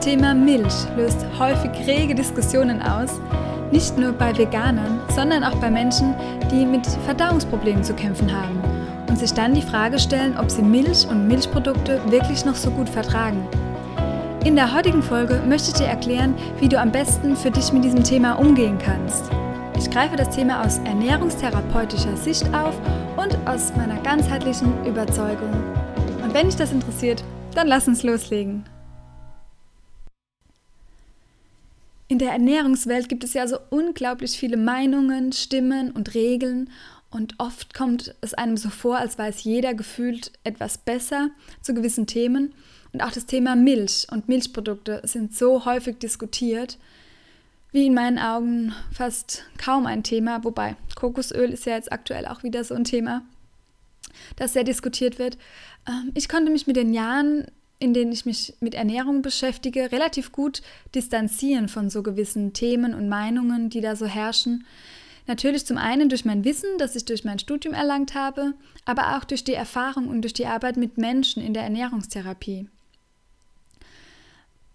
[0.00, 3.20] Thema Milch löst häufig rege Diskussionen aus,
[3.70, 6.14] nicht nur bei Veganern, sondern auch bei Menschen,
[6.50, 8.60] die mit Verdauungsproblemen zu kämpfen haben
[9.08, 12.88] und sich dann die Frage stellen, ob sie Milch und Milchprodukte wirklich noch so gut
[12.88, 13.46] vertragen.
[14.42, 17.84] In der heutigen Folge möchte ich dir erklären, wie du am besten für dich mit
[17.84, 19.24] diesem Thema umgehen kannst.
[19.78, 22.74] Ich greife das Thema aus ernährungstherapeutischer Sicht auf
[23.18, 25.52] und aus meiner ganzheitlichen Überzeugung.
[26.24, 27.22] Und wenn dich das interessiert,
[27.54, 28.64] dann lass uns loslegen.
[32.10, 36.68] In der Ernährungswelt gibt es ja so unglaublich viele Meinungen, Stimmen und Regeln
[37.08, 41.30] und oft kommt es einem so vor, als weiß jeder gefühlt etwas besser
[41.62, 42.52] zu gewissen Themen.
[42.92, 46.78] Und auch das Thema Milch und Milchprodukte sind so häufig diskutiert,
[47.70, 52.42] wie in meinen Augen fast kaum ein Thema, wobei Kokosöl ist ja jetzt aktuell auch
[52.42, 53.22] wieder so ein Thema,
[54.34, 55.38] das sehr diskutiert wird.
[55.88, 57.46] Ähm, ich konnte mich mit den Jahren
[57.80, 60.62] in denen ich mich mit Ernährung beschäftige, relativ gut
[60.94, 64.66] distanzieren von so gewissen Themen und Meinungen, die da so herrschen.
[65.26, 68.52] Natürlich zum einen durch mein Wissen, das ich durch mein Studium erlangt habe,
[68.84, 72.68] aber auch durch die Erfahrung und durch die Arbeit mit Menschen in der Ernährungstherapie.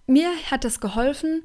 [0.08, 1.44] Mir hat das geholfen,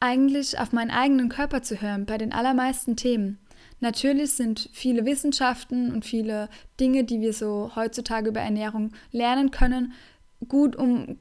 [0.00, 3.38] eigentlich auf meinen eigenen Körper zu hören bei den allermeisten Themen.
[3.80, 6.48] Natürlich sind viele Wissenschaften und viele
[6.80, 9.92] Dinge, die wir so heutzutage über Ernährung lernen können,
[10.48, 11.18] gut, um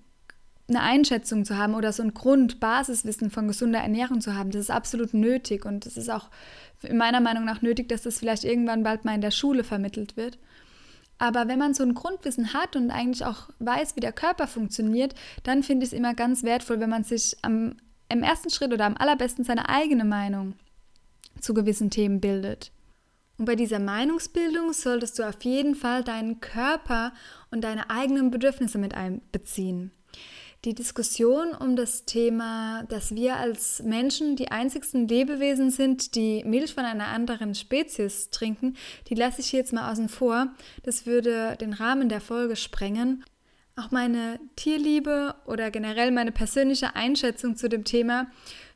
[0.68, 4.52] eine Einschätzung zu haben oder so ein Grund, Basiswissen von gesunder Ernährung zu haben.
[4.52, 6.30] Das ist absolut nötig und es ist auch
[6.92, 10.38] meiner Meinung nach nötig, dass das vielleicht irgendwann bald mal in der Schule vermittelt wird.
[11.18, 15.14] Aber wenn man so ein Grundwissen hat und eigentlich auch weiß, wie der Körper funktioniert,
[15.44, 17.76] dann finde ich es immer ganz wertvoll, wenn man sich am,
[18.10, 20.56] im ersten Schritt oder am allerbesten seine eigene Meinung
[21.40, 22.72] zu gewissen Themen bildet.
[23.44, 27.12] Und bei dieser Meinungsbildung solltest du auf jeden Fall deinen Körper
[27.52, 29.92] und deine eigenen Bedürfnisse mit einbeziehen.
[30.64, 36.74] Die Diskussion um das Thema, dass wir als Menschen die einzigsten Lebewesen sind, die Milch
[36.74, 38.78] von einer anderen Spezies trinken,
[39.10, 40.54] die lasse ich jetzt mal außen vor.
[40.84, 43.26] Das würde den Rahmen der Folge sprengen.
[43.76, 48.28] Auch meine Tierliebe oder generell meine persönliche Einschätzung zu dem Thema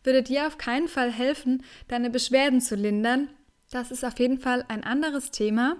[0.03, 3.29] würde dir auf keinen Fall helfen, deine Beschwerden zu lindern
[3.71, 5.77] das ist auf jeden Fall ein anderes Thema.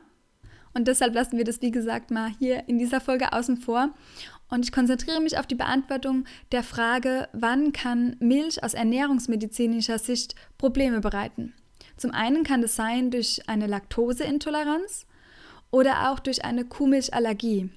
[0.73, 3.89] Und deshalb lassen wir das, wie gesagt, mal hier in dieser Folge außen vor.
[4.49, 10.35] Und ich konzentriere mich auf die Beantwortung der Frage, wann kann Milch aus ernährungsmedizinischer Sicht
[10.57, 11.53] Probleme bereiten?
[11.97, 15.07] Zum einen kann das sein durch eine Laktoseintoleranz
[15.71, 17.71] oder auch durch eine Kuhmilchallergie.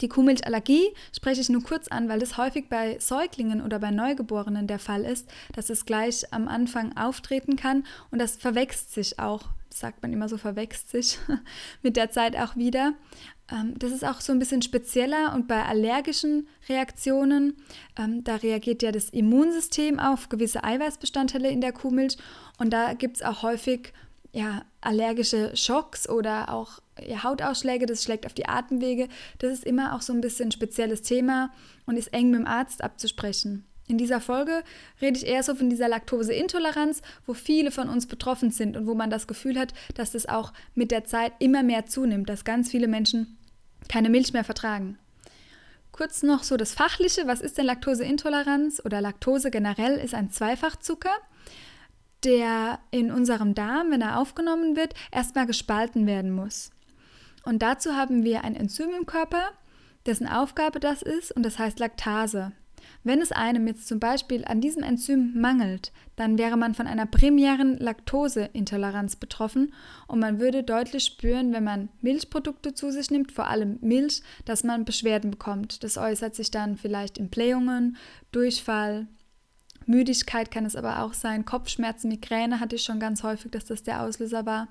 [0.00, 4.66] Die Kuhmilchallergie spreche ich nur kurz an, weil es häufig bei Säuglingen oder bei Neugeborenen
[4.66, 9.44] der Fall ist, dass es gleich am Anfang auftreten kann und das verwächst sich auch,
[9.70, 11.18] sagt man immer so, verwächst sich
[11.82, 12.94] mit der Zeit auch wieder.
[13.50, 17.56] Ähm, das ist auch so ein bisschen spezieller und bei allergischen Reaktionen,
[17.98, 22.18] ähm, da reagiert ja das Immunsystem auf gewisse Eiweißbestandteile in der Kuhmilch
[22.58, 23.92] und da gibt es auch häufig
[24.36, 29.08] ja, allergische Schocks oder auch ja, Hautausschläge, das schlägt auf die Atemwege.
[29.38, 31.50] Das ist immer auch so ein bisschen ein spezielles Thema
[31.86, 33.64] und ist eng mit dem Arzt abzusprechen.
[33.88, 34.62] In dieser Folge
[35.00, 38.94] rede ich eher so von dieser Laktoseintoleranz, wo viele von uns betroffen sind und wo
[38.94, 42.70] man das Gefühl hat, dass das auch mit der Zeit immer mehr zunimmt, dass ganz
[42.70, 43.38] viele Menschen
[43.88, 44.98] keine Milch mehr vertragen.
[45.92, 51.14] Kurz noch so das Fachliche, was ist denn Laktoseintoleranz oder Laktose generell ist ein Zweifachzucker
[52.26, 56.70] der in unserem Darm, wenn er aufgenommen wird, erstmal gespalten werden muss.
[57.44, 59.52] Und dazu haben wir ein Enzym im Körper,
[60.04, 62.52] dessen Aufgabe das ist, und das heißt Laktase.
[63.04, 67.06] Wenn es einem jetzt zum Beispiel an diesem Enzym mangelt, dann wäre man von einer
[67.06, 69.72] primären Laktoseintoleranz betroffen
[70.08, 74.64] und man würde deutlich spüren, wenn man Milchprodukte zu sich nimmt, vor allem Milch, dass
[74.64, 75.84] man Beschwerden bekommt.
[75.84, 77.96] Das äußert sich dann vielleicht in Blähungen,
[78.32, 79.06] Durchfall,
[79.86, 83.82] Müdigkeit kann es aber auch sein, Kopfschmerzen, Migräne hatte ich schon ganz häufig, dass das
[83.82, 84.68] der Auslöser war.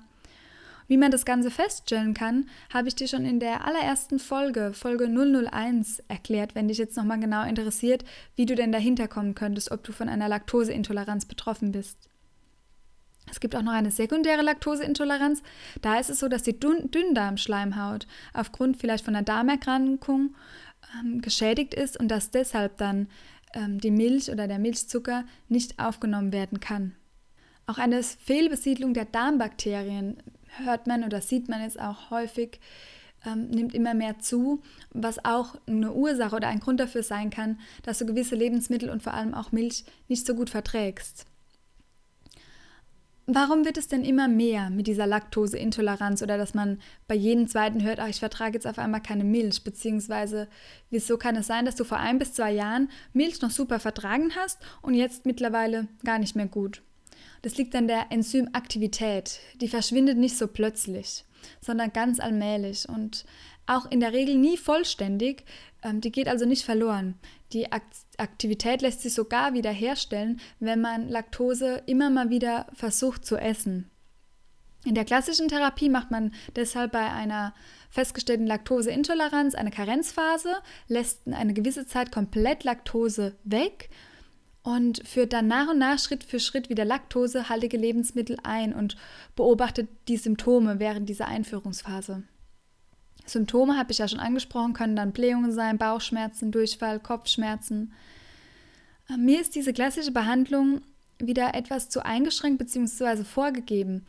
[0.88, 5.08] Wie man das Ganze feststellen kann, habe ich dir schon in der allerersten Folge, Folge
[5.08, 8.04] 001, erklärt, wenn dich jetzt nochmal genau interessiert,
[8.36, 12.08] wie du denn dahinter kommen könntest, ob du von einer Laktoseintoleranz betroffen bist.
[13.28, 15.42] Es gibt auch noch eine sekundäre Laktoseintoleranz.
[15.82, 20.36] Da ist es so, dass die Dünndarmschleimhaut aufgrund vielleicht von einer Darmerkrankung
[21.00, 23.08] ähm, geschädigt ist und dass deshalb dann
[23.54, 26.94] die Milch oder der Milchzucker nicht aufgenommen werden kann.
[27.66, 30.18] Auch eine Fehlbesiedlung der Darmbakterien
[30.64, 32.60] hört man oder sieht man jetzt auch häufig,
[33.24, 37.58] ähm, nimmt immer mehr zu, was auch eine Ursache oder ein Grund dafür sein kann,
[37.82, 41.26] dass du gewisse Lebensmittel und vor allem auch Milch nicht so gut verträgst.
[43.28, 47.82] Warum wird es denn immer mehr mit dieser Laktoseintoleranz oder dass man bei jedem zweiten
[47.82, 50.46] hört, ach, ich vertrage jetzt auf einmal keine Milch, beziehungsweise
[50.90, 54.30] wieso kann es sein, dass du vor ein bis zwei Jahren Milch noch super vertragen
[54.36, 56.82] hast und jetzt mittlerweile gar nicht mehr gut?
[57.42, 59.40] Das liegt an der Enzymaktivität.
[59.60, 61.24] Die verschwindet nicht so plötzlich,
[61.60, 63.24] sondern ganz allmählich und
[63.66, 65.44] auch in der Regel nie vollständig.
[65.82, 67.14] Ähm, die geht also nicht verloren.
[67.52, 68.05] Die Aktivität
[68.82, 73.90] lässt sich sogar wieder herstellen, wenn man Laktose immer mal wieder versucht zu essen.
[74.84, 77.54] In der klassischen Therapie macht man deshalb bei einer
[77.90, 80.54] festgestellten Laktoseintoleranz eine Karenzphase,
[80.86, 83.90] lässt eine gewisse Zeit komplett Laktose weg
[84.62, 88.96] und führt dann nach und nach Schritt für Schritt wieder laktosehaltige Lebensmittel ein und
[89.34, 92.22] beobachtet die Symptome während dieser Einführungsphase.
[93.26, 97.92] Symptome habe ich ja schon angesprochen, können dann Blähungen sein, Bauchschmerzen, Durchfall, Kopfschmerzen.
[99.08, 100.80] Äh, mir ist diese klassische Behandlung
[101.18, 103.24] wieder etwas zu eingeschränkt bzw.
[103.24, 104.06] vorgegeben.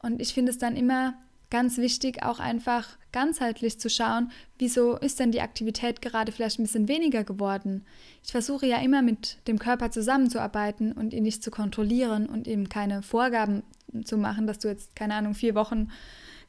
[0.00, 1.14] Und ich finde es dann immer
[1.50, 6.64] ganz wichtig, auch einfach ganzheitlich zu schauen, wieso ist denn die Aktivität gerade vielleicht ein
[6.64, 7.86] bisschen weniger geworden.
[8.22, 12.68] Ich versuche ja immer mit dem Körper zusammenzuarbeiten und ihn nicht zu kontrollieren und ihm
[12.68, 13.62] keine Vorgaben
[14.04, 15.88] zu machen, dass du jetzt, keine Ahnung, vier Wochen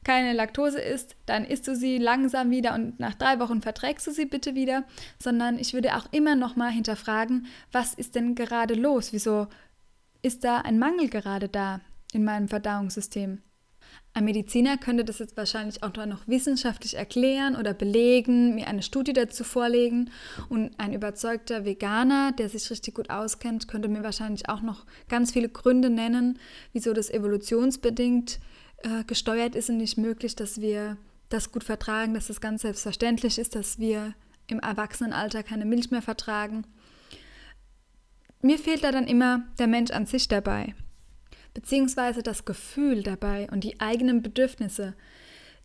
[0.04, 4.10] keine Laktose isst, dann isst du sie langsam wieder und nach drei Wochen verträgst du
[4.10, 4.84] sie bitte wieder,
[5.18, 9.12] sondern ich würde auch immer noch mal hinterfragen, was ist denn gerade los?
[9.12, 9.48] Wieso
[10.22, 11.80] ist da ein Mangel gerade da
[12.12, 13.42] in meinem Verdauungssystem?
[14.12, 19.12] Ein Mediziner könnte das jetzt wahrscheinlich auch noch wissenschaftlich erklären oder belegen, mir eine Studie
[19.12, 20.10] dazu vorlegen.
[20.48, 25.32] Und ein überzeugter Veganer, der sich richtig gut auskennt, könnte mir wahrscheinlich auch noch ganz
[25.32, 26.40] viele Gründe nennen,
[26.72, 28.40] wieso das evolutionsbedingt
[28.82, 30.96] äh, gesteuert ist und nicht möglich, dass wir
[31.28, 34.14] das gut vertragen, dass das ganz selbstverständlich ist, dass wir
[34.48, 36.66] im Erwachsenenalter keine Milch mehr vertragen.
[38.42, 40.74] Mir fehlt da dann immer der Mensch an sich dabei
[41.54, 44.94] beziehungsweise das Gefühl dabei und die eigenen Bedürfnisse.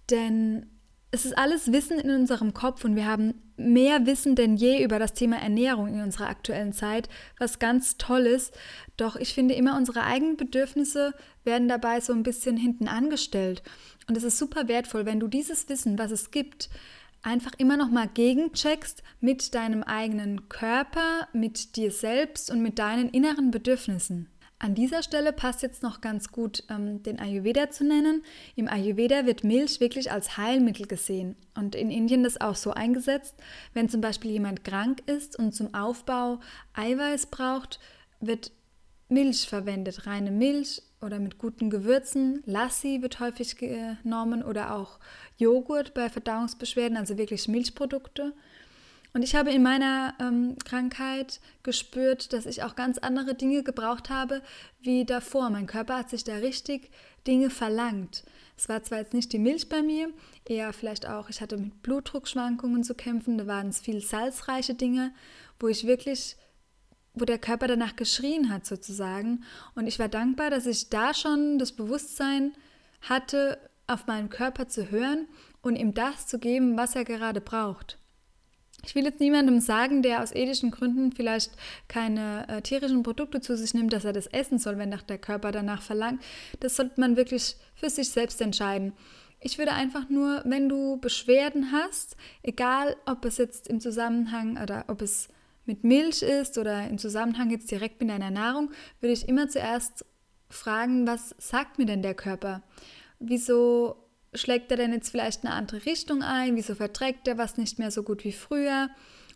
[0.09, 0.67] Denn
[1.12, 4.99] es ist alles Wissen in unserem Kopf und wir haben mehr Wissen denn je über
[4.99, 7.09] das Thema Ernährung in unserer aktuellen Zeit,
[7.39, 8.53] was ganz toll ist.
[8.97, 11.13] Doch ich finde immer, unsere eigenen Bedürfnisse
[11.43, 13.63] werden dabei so ein bisschen hinten angestellt.
[14.07, 16.69] Und es ist super wertvoll, wenn du dieses Wissen, was es gibt,
[17.23, 23.09] einfach immer noch mal gegencheckst mit deinem eigenen Körper, mit dir selbst und mit deinen
[23.09, 24.29] inneren Bedürfnissen.
[24.57, 28.23] An dieser Stelle passt jetzt noch ganz gut, ähm, den Ayurveda zu nennen.
[28.55, 33.35] Im Ayurveda wird Milch wirklich als Heilmittel gesehen und in Indien das auch so eingesetzt.
[33.73, 36.39] Wenn zum Beispiel jemand krank ist und zum Aufbau
[36.73, 37.79] Eiweiß braucht,
[38.21, 38.53] wird
[39.09, 42.41] Milch verwendet, reine Milch oder mit guten Gewürzen.
[42.45, 44.99] Lassi wird häufig genommen oder auch
[45.37, 48.33] Joghurt bei Verdauungsbeschwerden, also wirklich Milchprodukte.
[49.15, 54.09] Und ich habe in meiner ähm, Krankheit gespürt, dass ich auch ganz andere Dinge gebraucht
[54.09, 54.41] habe
[54.81, 55.50] wie davor.
[55.50, 56.91] Mein Körper hat sich da richtig
[57.25, 58.25] Dinge verlangt.
[58.57, 60.09] Es war zwar jetzt nicht die Milch bei mir,
[60.44, 65.13] eher vielleicht auch, ich hatte mit Blutdruckschwankungen zu kämpfen, da waren es viel salzreiche Dinge,
[65.62, 66.36] wo ich wirklich,
[67.13, 69.45] wo der Körper danach geschrien hat sozusagen.
[69.75, 72.51] Und ich war dankbar, dass ich da schon das Bewusstsein
[73.00, 75.29] hatte, auf meinen Körper zu hören
[75.62, 77.98] und ihm das zu geben, was er gerade braucht.
[78.86, 81.51] Ich will jetzt niemandem sagen, der aus ethischen Gründen vielleicht
[81.88, 85.51] keine äh, tierischen Produkte zu sich nimmt, dass er das essen soll, wenn der Körper
[85.51, 86.22] danach verlangt.
[86.60, 88.94] Das sollte man wirklich für sich selbst entscheiden.
[89.39, 94.86] Ich würde einfach nur, wenn du Beschwerden hast, egal ob es jetzt im Zusammenhang oder
[94.88, 95.30] ob es
[95.65, 100.06] mit Milch ist oder im Zusammenhang jetzt direkt mit deiner Nahrung, würde ich immer zuerst
[100.50, 102.62] fragen, was sagt mir denn der Körper?
[103.20, 104.04] Wieso
[104.36, 106.56] schlägt er denn jetzt vielleicht eine andere Richtung ein?
[106.56, 108.89] Wieso verträgt er was nicht mehr so gut wie früher?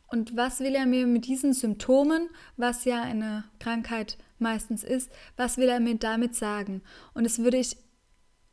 [0.08, 5.58] Und was will er mir mit diesen Symptomen, was ja eine Krankheit meistens ist, was
[5.58, 6.82] will er mir damit sagen?
[7.14, 7.78] Und das würde ich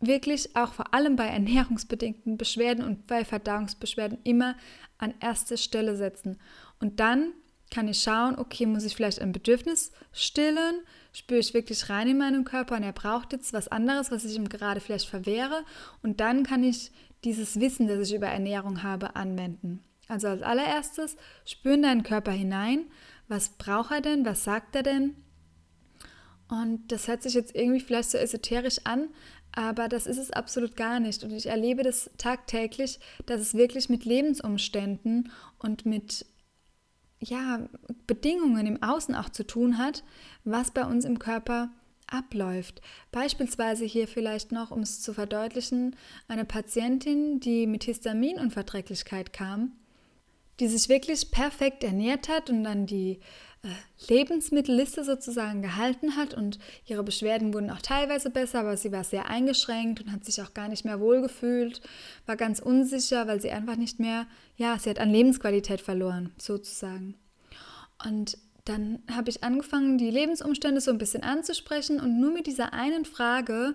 [0.01, 4.57] wirklich auch vor allem bei ernährungsbedingten Beschwerden und bei Verdauungsbeschwerden immer
[4.99, 6.39] an erste Stelle setzen.
[6.79, 7.33] Und dann
[7.71, 10.81] kann ich schauen, okay, muss ich vielleicht ein Bedürfnis stillen?
[11.13, 14.37] Spüre ich wirklich rein in meinem Körper und er braucht jetzt was anderes, was ich
[14.37, 15.65] ihm gerade vielleicht verwehre?
[16.03, 16.93] Und dann kann ich
[17.25, 19.83] dieses Wissen, das ich über Ernährung habe, anwenden.
[20.09, 22.87] Also als allererstes spüren deinen Körper hinein.
[23.29, 24.25] Was braucht er denn?
[24.25, 25.17] Was sagt er denn?
[26.49, 29.09] Und das hört sich jetzt irgendwie vielleicht so esoterisch an,
[29.51, 31.25] aber das ist es absolut gar nicht.
[31.25, 36.25] Und ich erlebe das tagtäglich, dass es wirklich mit Lebensumständen und mit
[37.21, 37.69] ja,
[38.07, 40.05] Bedingungen im Außen auch zu tun hat,
[40.45, 41.71] was bei uns im Körper
[42.07, 42.81] abläuft.
[43.11, 45.97] Beispielsweise hier vielleicht noch, um es zu verdeutlichen,
[46.29, 49.73] eine Patientin, die mit Histaminunverträglichkeit kam,
[50.61, 53.21] die sich wirklich perfekt ernährt hat und dann die
[54.09, 59.29] Lebensmittelliste sozusagen gehalten hat und ihre Beschwerden wurden auch teilweise besser, aber sie war sehr
[59.29, 61.81] eingeschränkt und hat sich auch gar nicht mehr wohlgefühlt,
[62.27, 67.15] war ganz unsicher, weil sie einfach nicht mehr, ja, sie hat an Lebensqualität verloren, sozusagen.
[68.05, 72.73] Und dann habe ich angefangen, die Lebensumstände so ein bisschen anzusprechen und nur mit dieser
[72.73, 73.75] einen Frage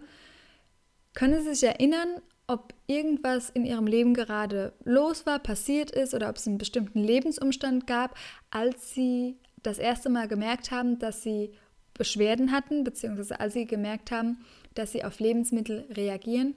[1.13, 6.29] können Sie sich erinnern, ob irgendwas in Ihrem Leben gerade los war, passiert ist oder
[6.29, 8.17] ob es einen bestimmten Lebensumstand gab,
[8.49, 11.51] als Sie das erste Mal gemerkt haben, dass Sie
[11.93, 16.55] Beschwerden hatten, beziehungsweise als Sie gemerkt haben, dass Sie auf Lebensmittel reagieren,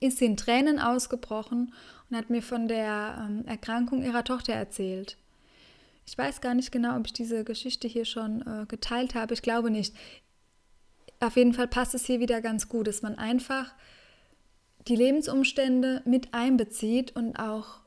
[0.00, 1.72] ist sie in Tränen ausgebrochen
[2.08, 5.16] und hat mir von der ähm, Erkrankung ihrer Tochter erzählt.
[6.06, 9.34] Ich weiß gar nicht genau, ob ich diese Geschichte hier schon äh, geteilt habe.
[9.34, 9.94] Ich glaube nicht.
[11.20, 13.72] Auf jeden Fall passt es hier wieder ganz gut, dass man einfach
[14.86, 17.80] die Lebensumstände mit einbezieht und auch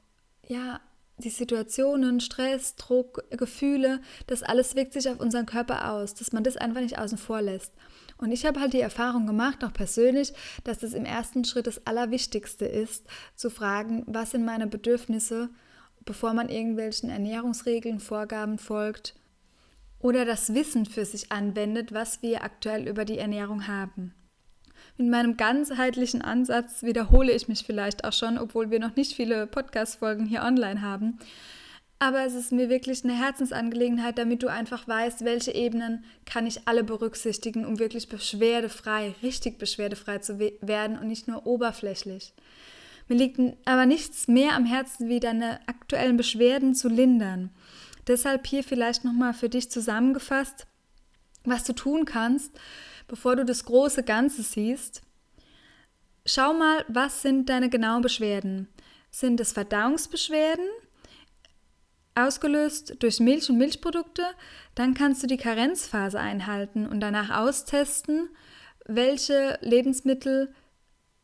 [0.47, 0.79] ja
[1.17, 6.43] die Situationen, Stress, Druck, Gefühle, das alles wirkt sich auf unseren Körper aus, dass man
[6.43, 7.73] das einfach nicht außen vor lässt.
[8.17, 10.33] Und ich habe halt die Erfahrung gemacht, auch persönlich,
[10.63, 13.05] dass das im ersten Schritt das Allerwichtigste ist,
[13.35, 15.49] zu fragen, was sind meine Bedürfnisse,
[16.05, 19.15] bevor man irgendwelchen Ernährungsregeln, Vorgaben folgt
[19.99, 24.13] oder das Wissen für sich anwendet, was wir aktuell über die Ernährung haben.
[24.97, 29.45] Mit meinem ganzheitlichen Ansatz wiederhole ich mich vielleicht auch schon, obwohl wir noch nicht viele
[29.45, 31.19] Podcast-Folgen hier online haben.
[31.99, 36.67] Aber es ist mir wirklich eine Herzensangelegenheit, damit du einfach weißt, welche Ebenen kann ich
[36.67, 42.33] alle berücksichtigen, um wirklich beschwerdefrei, richtig beschwerdefrei zu werden und nicht nur oberflächlich.
[43.07, 47.51] Mir liegt aber nichts mehr am Herzen, wie deine aktuellen Beschwerden zu lindern.
[48.07, 50.67] Deshalb hier vielleicht nochmal für dich zusammengefasst,
[51.45, 52.51] was du tun kannst,
[53.07, 55.01] bevor du das große Ganze siehst.
[56.25, 58.67] Schau mal, was sind deine genauen Beschwerden?
[59.11, 60.67] Sind es Verdauungsbeschwerden,
[62.15, 64.23] ausgelöst durch Milch und Milchprodukte?
[64.75, 68.29] Dann kannst du die Karenzphase einhalten und danach austesten,
[68.85, 70.53] welche Lebensmittel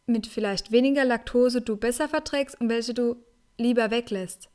[0.05, 3.17] mit vielleicht weniger Laktose du besser verträgst und welche du
[3.57, 4.49] lieber weglässt.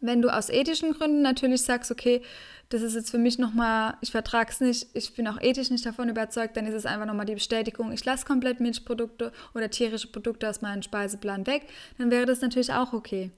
[0.00, 2.22] Wenn du aus ethischen Gründen natürlich sagst, okay,
[2.68, 5.86] das ist jetzt für mich nochmal, ich vertrage es nicht, ich bin auch ethisch nicht
[5.86, 10.08] davon überzeugt, dann ist es einfach nochmal die Bestätigung, ich lasse komplett Milchprodukte oder tierische
[10.08, 13.30] Produkte aus meinem Speiseplan weg, dann wäre das natürlich auch okay.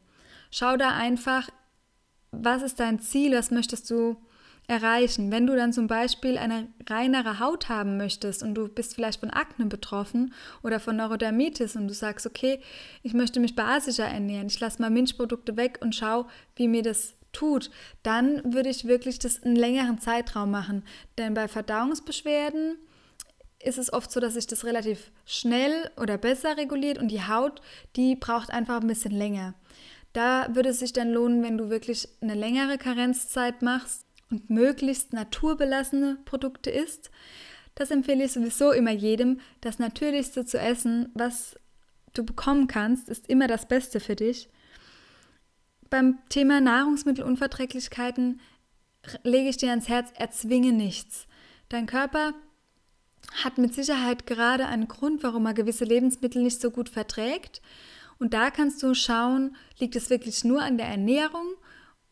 [0.50, 1.48] Schau da einfach,
[2.32, 4.16] was ist dein Ziel, was möchtest du
[4.70, 5.32] erreichen.
[5.32, 9.30] Wenn du dann zum Beispiel eine reinere Haut haben möchtest und du bist vielleicht von
[9.30, 12.60] Akne betroffen oder von Neurodermitis und du sagst, okay,
[13.02, 17.14] ich möchte mich basischer ernähren, ich lasse mal Milchprodukte weg und schau, wie mir das
[17.32, 17.70] tut,
[18.04, 20.84] dann würde ich wirklich das einen längeren Zeitraum machen.
[21.18, 22.76] Denn bei Verdauungsbeschwerden
[23.62, 27.60] ist es oft so, dass sich das relativ schnell oder besser reguliert und die Haut,
[27.96, 29.54] die braucht einfach ein bisschen länger.
[30.12, 35.12] Da würde es sich dann lohnen, wenn du wirklich eine längere Karenzzeit machst und möglichst
[35.12, 37.10] naturbelassene Produkte isst.
[37.74, 39.40] Das empfehle ich sowieso immer jedem.
[39.60, 41.56] Das Natürlichste zu essen, was
[42.14, 44.48] du bekommen kannst, ist immer das Beste für dich.
[45.88, 48.40] Beim Thema Nahrungsmittelunverträglichkeiten
[49.24, 51.26] lege ich dir ans Herz, erzwinge nichts.
[51.68, 52.34] Dein Körper
[53.42, 57.60] hat mit Sicherheit gerade einen Grund, warum er gewisse Lebensmittel nicht so gut verträgt.
[58.18, 61.54] Und da kannst du schauen, liegt es wirklich nur an der Ernährung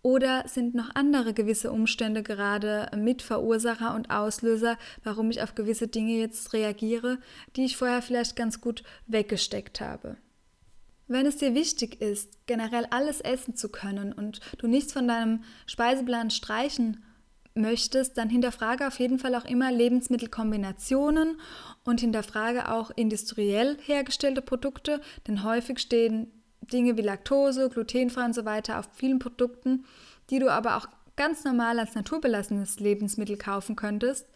[0.03, 6.19] oder sind noch andere gewisse Umstände gerade Mitverursacher und Auslöser, warum ich auf gewisse Dinge
[6.19, 7.19] jetzt reagiere,
[7.57, 10.17] die ich vorher vielleicht ganz gut weggesteckt habe?
[11.09, 15.43] Wenn es dir wichtig ist, generell alles essen zu können und du nichts von deinem
[15.67, 17.03] Speiseplan streichen
[17.55, 21.41] möchtest, dann hinterfrage auf jeden Fall auch immer Lebensmittelkombinationen
[21.85, 26.31] und hinterfrage auch industriell hergestellte Produkte, denn häufig stehen
[26.73, 29.85] Dinge wie Laktose, glutenfrei und so weiter auf vielen Produkten,
[30.31, 34.27] die du aber auch ganz normal als naturbelassenes Lebensmittel kaufen könntest.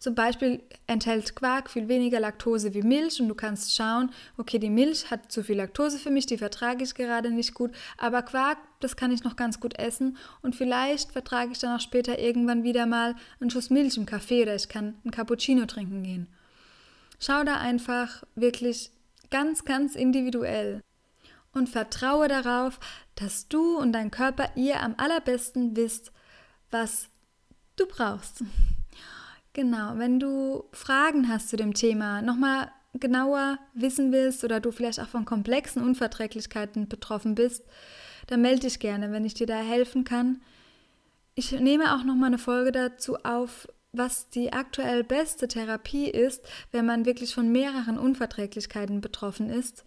[0.00, 4.70] Zum Beispiel enthält Quark viel weniger Laktose wie Milch und du kannst schauen, okay, die
[4.70, 8.56] Milch hat zu viel Laktose für mich, die vertrage ich gerade nicht gut, aber Quark,
[8.80, 12.64] das kann ich noch ganz gut essen und vielleicht vertrage ich dann auch später irgendwann
[12.64, 16.28] wieder mal einen Schuss Milch im Kaffee oder ich kann einen Cappuccino trinken gehen.
[17.18, 18.92] Schau da einfach wirklich
[19.30, 20.80] ganz, ganz individuell
[21.52, 22.78] und vertraue darauf,
[23.14, 26.12] dass du und dein Körper ihr am allerbesten wisst,
[26.70, 27.08] was
[27.76, 28.44] du brauchst.
[29.52, 35.00] Genau, wenn du Fragen hast zu dem Thema, nochmal genauer wissen willst oder du vielleicht
[35.00, 37.64] auch von komplexen Unverträglichkeiten betroffen bist,
[38.26, 40.40] dann melde dich gerne, wenn ich dir da helfen kann.
[41.34, 46.44] Ich nehme auch noch mal eine Folge dazu auf, was die aktuell beste Therapie ist,
[46.70, 49.84] wenn man wirklich von mehreren Unverträglichkeiten betroffen ist.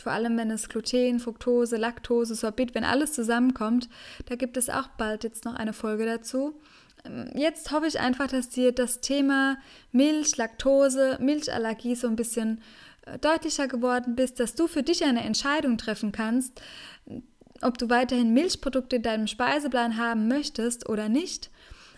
[0.00, 3.88] Vor allem, wenn es Gluten, Fructose, Laktose, Sorbit, wenn alles zusammenkommt.
[4.26, 6.58] Da gibt es auch bald jetzt noch eine Folge dazu.
[7.04, 9.58] Ähm, jetzt hoffe ich einfach, dass dir das Thema
[9.90, 12.62] Milch, Laktose, Milchallergie so ein bisschen
[13.06, 16.62] äh, deutlicher geworden bist, dass du für dich eine Entscheidung treffen kannst,
[17.60, 21.50] ob du weiterhin Milchprodukte in deinem Speiseplan haben möchtest oder nicht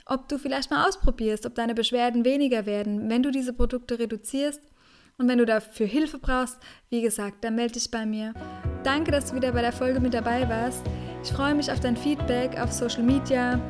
[0.07, 4.61] ob du vielleicht mal ausprobierst, ob deine Beschwerden weniger werden, wenn du diese Produkte reduzierst.
[5.18, 6.59] Und wenn du dafür Hilfe brauchst,
[6.90, 8.35] wie gesagt, dann melde dich bei mir.
[8.83, 10.83] Danke, dass du wieder bei der Folge mit dabei warst.
[11.23, 13.61] Ich freue mich auf dein Feedback auf Social Media,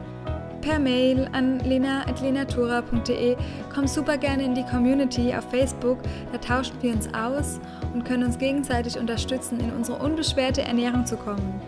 [0.64, 3.36] per Mail an lena.lenatura.de.
[3.72, 5.98] Komm super gerne in die Community auf Facebook,
[6.32, 7.60] da tauschen wir uns aus
[7.92, 11.60] und können uns gegenseitig unterstützen, in unsere unbeschwerte Ernährung zu kommen.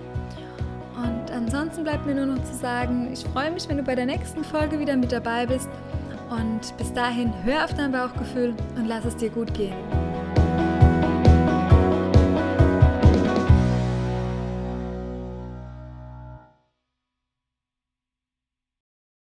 [0.96, 4.06] Und ansonsten bleibt mir nur noch zu sagen, ich freue mich, wenn du bei der
[4.06, 5.68] nächsten Folge wieder mit dabei bist.
[6.30, 10.05] Und bis dahin, hör auf dein Bauchgefühl und lass es dir gut gehen.